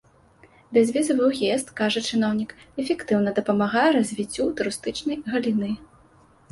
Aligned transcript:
Бязвізавы 0.77 1.27
ўезд, 1.31 1.67
кажа 1.81 2.03
чыноўнік, 2.13 2.57
эфектыўна 2.85 3.35
дапамагае 3.41 3.87
развіццю 3.99 4.53
турыстычнай 4.61 5.17
галіны. 5.35 5.71